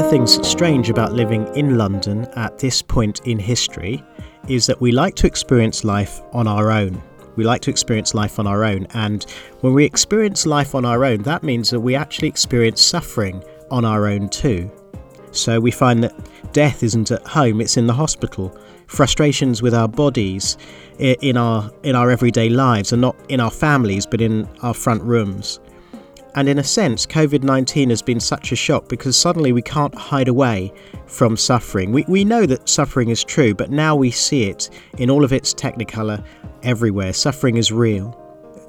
things 0.00 0.46
strange 0.46 0.88
about 0.88 1.12
living 1.12 1.46
in 1.56 1.76
London 1.76 2.24
at 2.36 2.58
this 2.58 2.80
point 2.80 3.20
in 3.26 3.38
history 3.38 4.02
is 4.48 4.64
that 4.66 4.80
we 4.80 4.92
like 4.92 5.14
to 5.16 5.26
experience 5.26 5.84
life 5.84 6.20
on 6.32 6.46
our 6.46 6.70
own. 6.70 7.02
We 7.36 7.44
like 7.44 7.60
to 7.62 7.70
experience 7.70 8.14
life 8.14 8.38
on 8.38 8.46
our 8.46 8.64
own. 8.64 8.86
And 8.94 9.24
when 9.60 9.74
we 9.74 9.84
experience 9.84 10.46
life 10.46 10.74
on 10.74 10.84
our 10.84 11.04
own, 11.04 11.22
that 11.22 11.42
means 11.42 11.68
that 11.70 11.80
we 11.80 11.94
actually 11.94 12.28
experience 12.28 12.80
suffering 12.80 13.42
on 13.70 13.84
our 13.84 14.06
own 14.06 14.28
too. 14.28 14.70
So 15.32 15.60
we 15.60 15.70
find 15.70 16.04
that 16.04 16.14
death 16.52 16.82
isn't 16.82 17.10
at 17.10 17.26
home, 17.26 17.60
it's 17.60 17.76
in 17.76 17.86
the 17.86 17.94
hospital. 17.94 18.56
Frustrations 18.86 19.62
with 19.62 19.74
our 19.74 19.88
bodies 19.88 20.56
in 20.98 21.36
our 21.36 21.70
in 21.82 21.96
our 21.96 22.10
everyday 22.10 22.48
lives 22.48 22.92
are 22.92 22.98
not 22.98 23.16
in 23.28 23.40
our 23.40 23.50
families 23.50 24.06
but 24.06 24.20
in 24.20 24.48
our 24.62 24.74
front 24.74 25.02
rooms. 25.02 25.60
And 26.34 26.48
in 26.48 26.58
a 26.58 26.64
sense, 26.64 27.04
COVID 27.04 27.42
19 27.42 27.90
has 27.90 28.00
been 28.00 28.20
such 28.20 28.52
a 28.52 28.56
shock 28.56 28.88
because 28.88 29.16
suddenly 29.16 29.52
we 29.52 29.62
can't 29.62 29.94
hide 29.94 30.28
away 30.28 30.72
from 31.06 31.36
suffering. 31.36 31.92
We, 31.92 32.04
we 32.08 32.24
know 32.24 32.46
that 32.46 32.68
suffering 32.68 33.10
is 33.10 33.22
true, 33.22 33.54
but 33.54 33.70
now 33.70 33.94
we 33.94 34.10
see 34.10 34.44
it 34.44 34.70
in 34.98 35.10
all 35.10 35.24
of 35.24 35.32
its 35.32 35.52
technicolor 35.52 36.24
everywhere. 36.62 37.12
Suffering 37.12 37.58
is 37.58 37.70
real. 37.70 38.18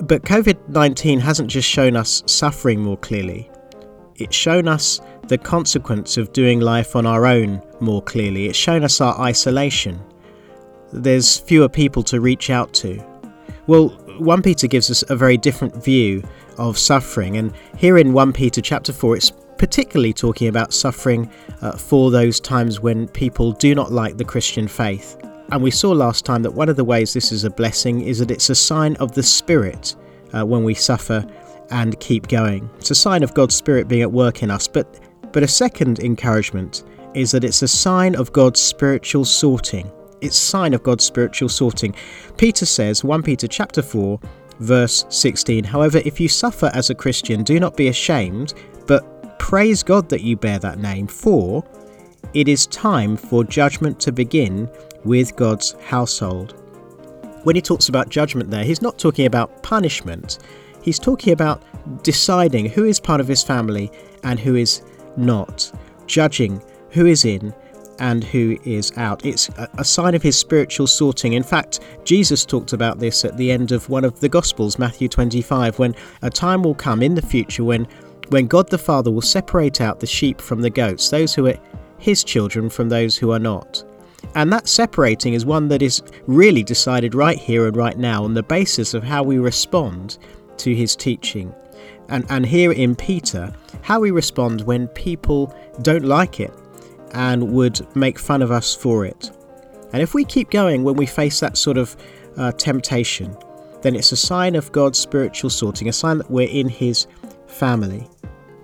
But 0.00 0.22
COVID 0.22 0.68
19 0.68 1.20
hasn't 1.20 1.50
just 1.50 1.68
shown 1.68 1.94
us 1.94 2.24
suffering 2.26 2.80
more 2.80 2.96
clearly, 2.96 3.48
it's 4.16 4.36
shown 4.36 4.66
us 4.66 5.00
the 5.28 5.38
consequence 5.38 6.16
of 6.16 6.32
doing 6.32 6.60
life 6.60 6.96
on 6.96 7.06
our 7.06 7.26
own 7.26 7.62
more 7.80 8.02
clearly. 8.02 8.46
It's 8.46 8.58
shown 8.58 8.84
us 8.84 9.00
our 9.00 9.18
isolation. 9.20 10.00
There's 10.92 11.38
fewer 11.38 11.68
people 11.68 12.02
to 12.04 12.20
reach 12.20 12.50
out 12.50 12.74
to. 12.74 13.02
Well, 13.66 13.96
1 14.22 14.42
Peter 14.42 14.66
gives 14.66 14.90
us 14.90 15.02
a 15.08 15.16
very 15.16 15.36
different 15.36 15.74
view 15.82 16.22
of 16.58 16.78
suffering. 16.78 17.36
And 17.36 17.52
here 17.76 17.98
in 17.98 18.12
1 18.12 18.32
Peter 18.32 18.60
chapter 18.60 18.92
4, 18.92 19.16
it's 19.16 19.32
particularly 19.58 20.12
talking 20.12 20.48
about 20.48 20.72
suffering 20.72 21.30
uh, 21.60 21.72
for 21.76 22.10
those 22.10 22.40
times 22.40 22.80
when 22.80 23.08
people 23.08 23.52
do 23.52 23.74
not 23.74 23.92
like 23.92 24.16
the 24.16 24.24
Christian 24.24 24.68
faith. 24.68 25.16
And 25.50 25.62
we 25.62 25.70
saw 25.70 25.92
last 25.92 26.24
time 26.24 26.42
that 26.42 26.54
one 26.54 26.68
of 26.68 26.76
the 26.76 26.84
ways 26.84 27.12
this 27.12 27.32
is 27.32 27.44
a 27.44 27.50
blessing 27.50 28.02
is 28.02 28.18
that 28.20 28.30
it's 28.30 28.50
a 28.50 28.54
sign 28.54 28.96
of 28.96 29.12
the 29.12 29.22
Spirit 29.22 29.96
uh, 30.32 30.44
when 30.44 30.64
we 30.64 30.74
suffer 30.74 31.26
and 31.70 31.98
keep 32.00 32.28
going. 32.28 32.70
It's 32.78 32.90
a 32.90 32.94
sign 32.94 33.22
of 33.22 33.34
God's 33.34 33.54
Spirit 33.54 33.88
being 33.88 34.02
at 34.02 34.12
work 34.12 34.42
in 34.42 34.50
us. 34.50 34.66
But, 34.66 35.00
but 35.32 35.42
a 35.42 35.48
second 35.48 35.98
encouragement 36.00 36.84
is 37.14 37.32
that 37.32 37.44
it's 37.44 37.62
a 37.62 37.68
sign 37.68 38.14
of 38.14 38.32
God's 38.32 38.60
spiritual 38.60 39.24
sorting. 39.24 39.90
It's 40.22 40.36
sign 40.36 40.72
of 40.72 40.82
God's 40.82 41.04
spiritual 41.04 41.50
sorting. 41.50 41.94
Peter 42.38 42.64
says, 42.64 43.04
1 43.04 43.22
Peter 43.22 43.46
chapter 43.46 43.82
4, 43.82 44.18
Verse 44.62 45.04
16 45.08 45.64
However, 45.64 46.00
if 46.04 46.20
you 46.20 46.28
suffer 46.28 46.70
as 46.72 46.88
a 46.88 46.94
Christian, 46.94 47.42
do 47.42 47.58
not 47.58 47.76
be 47.76 47.88
ashamed, 47.88 48.54
but 48.86 49.38
praise 49.40 49.82
God 49.82 50.08
that 50.08 50.20
you 50.20 50.36
bear 50.36 50.60
that 50.60 50.78
name, 50.78 51.08
for 51.08 51.64
it 52.32 52.46
is 52.46 52.68
time 52.68 53.16
for 53.16 53.42
judgment 53.42 53.98
to 54.00 54.12
begin 54.12 54.70
with 55.04 55.34
God's 55.34 55.72
household. 55.82 56.54
When 57.42 57.56
he 57.56 57.62
talks 57.62 57.88
about 57.88 58.08
judgment 58.08 58.50
there, 58.50 58.62
he's 58.62 58.82
not 58.82 58.98
talking 58.98 59.26
about 59.26 59.64
punishment, 59.64 60.38
he's 60.80 61.00
talking 61.00 61.32
about 61.32 61.64
deciding 62.04 62.66
who 62.66 62.84
is 62.84 63.00
part 63.00 63.20
of 63.20 63.26
his 63.26 63.42
family 63.42 63.90
and 64.22 64.38
who 64.38 64.54
is 64.54 64.82
not, 65.16 65.72
judging 66.06 66.62
who 66.90 67.06
is 67.06 67.24
in 67.24 67.52
and 67.98 68.24
who 68.24 68.58
is 68.64 68.96
out. 68.96 69.24
It's 69.24 69.48
a, 69.78 69.84
sign 69.84 70.14
of 70.14 70.22
his 70.22 70.38
spiritual 70.38 70.86
sorting. 70.86 71.34
In 71.34 71.42
fact, 71.42 71.80
Jesus 72.04 72.44
talked 72.44 72.72
about 72.72 72.98
this 72.98 73.24
at 73.24 73.36
the 73.36 73.50
end 73.50 73.72
of 73.72 73.88
one 73.88 74.04
of 74.04 74.18
the 74.20 74.28
Gospels, 74.28 74.78
Matthew 74.78 75.08
25, 75.08 75.78
when 75.78 75.94
a 76.22 76.30
time 76.30 76.62
will 76.62 76.74
come 76.74 77.02
in 77.02 77.14
the 77.14 77.22
future 77.22 77.64
when, 77.64 77.86
when 78.28 78.46
God 78.46 78.68
the 78.70 78.78
Father 78.78 79.10
will 79.10 79.22
separate 79.22 79.80
out 79.80 80.00
the 80.00 80.06
sheep 80.06 80.40
from 80.40 80.60
the 80.60 80.70
goats, 80.70 81.10
those 81.10 81.34
who 81.34 81.46
are 81.46 81.58
his 81.98 82.24
children 82.24 82.68
from 82.68 82.88
those 82.88 83.16
who 83.16 83.30
are 83.30 83.38
not. 83.38 83.84
And 84.34 84.52
that 84.52 84.68
separating 84.68 85.34
is 85.34 85.44
one 85.44 85.68
that 85.68 85.82
is 85.82 86.02
really 86.26 86.62
decided 86.62 87.14
right 87.14 87.38
here 87.38 87.66
and 87.66 87.76
right 87.76 87.98
now 87.98 88.24
on 88.24 88.34
the 88.34 88.42
basis 88.42 88.94
of 88.94 89.02
how 89.02 89.22
we 89.22 89.38
respond 89.38 90.18
to 90.58 90.74
his 90.74 90.96
teaching. 90.96 91.54
And, 92.08 92.24
and 92.28 92.44
here 92.44 92.72
in 92.72 92.94
Peter, 92.94 93.52
how 93.82 94.00
we 94.00 94.10
respond 94.10 94.62
when 94.62 94.88
people 94.88 95.54
don't 95.82 96.04
like 96.04 96.40
it, 96.40 96.52
and 97.12 97.52
would 97.52 97.86
make 97.96 98.18
fun 98.18 98.42
of 98.42 98.50
us 98.50 98.74
for 98.74 99.04
it. 99.04 99.30
And 99.92 100.02
if 100.02 100.14
we 100.14 100.24
keep 100.24 100.50
going 100.50 100.84
when 100.84 100.96
we 100.96 101.06
face 101.06 101.40
that 101.40 101.56
sort 101.56 101.76
of 101.76 101.96
uh, 102.36 102.52
temptation, 102.52 103.36
then 103.82 103.94
it's 103.94 104.12
a 104.12 104.16
sign 104.16 104.54
of 104.54 104.72
God's 104.72 104.98
spiritual 104.98 105.50
sorting, 105.50 105.88
a 105.88 105.92
sign 105.92 106.18
that 106.18 106.30
we're 106.30 106.48
in 106.48 106.68
His 106.68 107.06
family. 107.46 108.08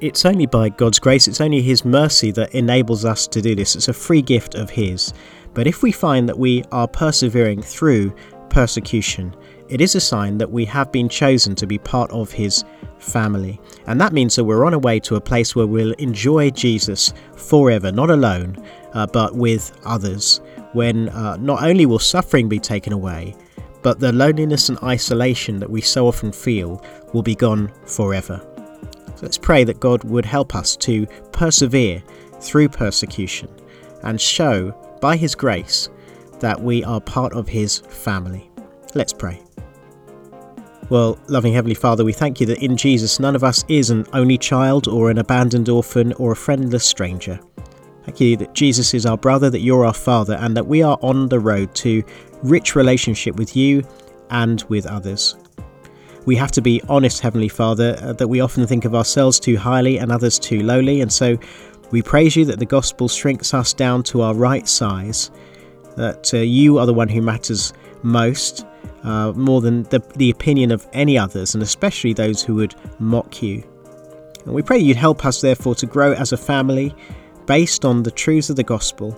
It's 0.00 0.26
only 0.26 0.46
by 0.46 0.68
God's 0.68 0.98
grace, 0.98 1.26
it's 1.26 1.40
only 1.40 1.62
His 1.62 1.84
mercy 1.84 2.30
that 2.32 2.54
enables 2.54 3.04
us 3.04 3.26
to 3.28 3.40
do 3.40 3.54
this. 3.54 3.74
It's 3.74 3.88
a 3.88 3.92
free 3.92 4.22
gift 4.22 4.54
of 4.54 4.70
His. 4.70 5.12
But 5.54 5.66
if 5.66 5.82
we 5.82 5.90
find 5.90 6.28
that 6.28 6.38
we 6.38 6.64
are 6.70 6.86
persevering 6.86 7.62
through 7.62 8.14
persecution, 8.50 9.34
it 9.68 9.80
is 9.80 9.94
a 9.94 10.00
sign 10.00 10.38
that 10.38 10.52
we 10.52 10.64
have 10.66 10.92
been 10.92 11.08
chosen 11.08 11.54
to 11.56 11.66
be 11.66 11.78
part 11.78 12.10
of 12.10 12.30
His 12.30 12.62
family. 12.98 13.60
And 13.86 14.00
that 14.00 14.12
means 14.12 14.36
that 14.36 14.44
we're 14.44 14.64
on 14.64 14.74
our 14.74 14.80
way 14.80 15.00
to 15.00 15.16
a 15.16 15.20
place 15.20 15.54
where 15.54 15.66
we'll 15.66 15.92
enjoy 15.92 16.50
Jesus 16.50 17.12
forever, 17.36 17.92
not 17.92 18.10
alone, 18.10 18.56
uh, 18.94 19.06
but 19.06 19.34
with 19.34 19.78
others, 19.84 20.40
when 20.72 21.08
uh, 21.10 21.36
not 21.36 21.62
only 21.62 21.86
will 21.86 21.98
suffering 21.98 22.48
be 22.48 22.58
taken 22.58 22.92
away, 22.92 23.34
but 23.82 24.00
the 24.00 24.12
loneliness 24.12 24.68
and 24.68 24.78
isolation 24.82 25.60
that 25.60 25.70
we 25.70 25.80
so 25.80 26.08
often 26.08 26.32
feel 26.32 26.82
will 27.12 27.22
be 27.22 27.34
gone 27.34 27.70
forever. 27.84 28.40
So 29.14 29.22
let's 29.22 29.38
pray 29.38 29.64
that 29.64 29.80
God 29.80 30.04
would 30.04 30.24
help 30.24 30.54
us 30.54 30.76
to 30.78 31.06
persevere 31.32 32.02
through 32.40 32.68
persecution 32.68 33.48
and 34.02 34.20
show 34.20 34.72
by 35.00 35.16
His 35.16 35.34
grace 35.34 35.88
that 36.40 36.60
we 36.60 36.84
are 36.84 37.00
part 37.00 37.32
of 37.32 37.48
His 37.48 37.78
family. 37.78 38.50
Let's 38.94 39.12
pray. 39.12 39.45
Well, 40.88 41.18
loving 41.26 41.52
Heavenly 41.52 41.74
Father, 41.74 42.04
we 42.04 42.12
thank 42.12 42.38
you 42.38 42.46
that 42.46 42.62
in 42.62 42.76
Jesus 42.76 43.18
none 43.18 43.34
of 43.34 43.42
us 43.42 43.64
is 43.66 43.90
an 43.90 44.06
only 44.12 44.38
child 44.38 44.86
or 44.86 45.10
an 45.10 45.18
abandoned 45.18 45.68
orphan 45.68 46.12
or 46.12 46.30
a 46.30 46.36
friendless 46.36 46.84
stranger. 46.84 47.40
Thank 48.04 48.20
you 48.20 48.36
that 48.36 48.54
Jesus 48.54 48.94
is 48.94 49.04
our 49.04 49.16
brother, 49.16 49.50
that 49.50 49.62
you're 49.62 49.84
our 49.84 49.92
Father, 49.92 50.34
and 50.34 50.56
that 50.56 50.68
we 50.68 50.84
are 50.84 50.96
on 51.02 51.28
the 51.28 51.40
road 51.40 51.74
to 51.76 52.04
rich 52.44 52.76
relationship 52.76 53.34
with 53.34 53.56
you 53.56 53.82
and 54.30 54.62
with 54.68 54.86
others. 54.86 55.34
We 56.24 56.36
have 56.36 56.52
to 56.52 56.62
be 56.62 56.80
honest, 56.88 57.20
Heavenly 57.20 57.48
Father, 57.48 57.96
uh, 58.00 58.12
that 58.12 58.28
we 58.28 58.38
often 58.38 58.64
think 58.64 58.84
of 58.84 58.94
ourselves 58.94 59.40
too 59.40 59.56
highly 59.56 59.98
and 59.98 60.12
others 60.12 60.38
too 60.38 60.60
lowly, 60.60 61.00
and 61.00 61.12
so 61.12 61.36
we 61.90 62.00
praise 62.00 62.36
you 62.36 62.44
that 62.44 62.60
the 62.60 62.64
gospel 62.64 63.08
shrinks 63.08 63.52
us 63.52 63.72
down 63.72 64.04
to 64.04 64.22
our 64.22 64.34
right 64.34 64.68
size, 64.68 65.32
that 65.96 66.32
uh, 66.32 66.38
you 66.38 66.78
are 66.78 66.86
the 66.86 66.94
one 66.94 67.08
who 67.08 67.22
matters 67.22 67.72
most 68.04 68.64
uh, 69.06 69.32
more 69.32 69.60
than 69.60 69.84
the, 69.84 70.00
the 70.16 70.30
opinion 70.30 70.72
of 70.72 70.86
any 70.92 71.16
others, 71.16 71.54
and 71.54 71.62
especially 71.62 72.12
those 72.12 72.42
who 72.42 72.56
would 72.56 72.74
mock 72.98 73.42
you. 73.42 73.62
And 74.44 74.52
we 74.52 74.62
pray 74.62 74.78
you'd 74.78 74.96
help 74.96 75.24
us, 75.24 75.40
therefore, 75.40 75.74
to 75.76 75.86
grow 75.86 76.12
as 76.12 76.32
a 76.32 76.36
family 76.36 76.94
based 77.46 77.84
on 77.84 78.02
the 78.02 78.10
truths 78.10 78.50
of 78.50 78.56
the 78.56 78.64
gospel 78.64 79.16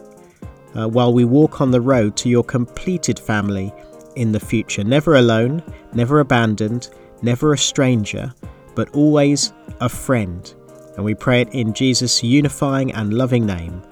uh, 0.75 0.87
while 0.87 1.13
we 1.13 1.25
walk 1.25 1.61
on 1.61 1.71
the 1.71 1.81
road 1.81 2.17
to 2.19 2.29
your 2.29 2.45
completed 2.45 3.19
family 3.19 3.73
in 4.15 4.33
the 4.33 4.41
future. 4.41 4.85
Never 4.85 5.17
alone, 5.17 5.63
never 5.95 6.21
abandoned, 6.21 6.91
never 7.23 7.55
a 7.55 7.59
stranger, 7.59 8.33
but 8.75 8.91
always 8.95 9.53
a 9.81 9.89
friend. 9.89 10.55
And 10.97 11.05
we 11.05 11.15
pray 11.15 11.41
it 11.43 11.49
in 11.55 11.73
Jesus' 11.73 12.23
unifying 12.23 12.93
and 12.93 13.15
loving 13.15 13.47
name. 13.47 13.83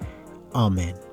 Amen. 0.55 1.06